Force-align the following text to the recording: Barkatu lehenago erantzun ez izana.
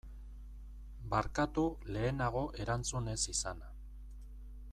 Barkatu 1.11 1.65
lehenago 1.97 2.43
erantzun 2.65 3.13
ez 3.15 3.19
izana. 3.35 3.71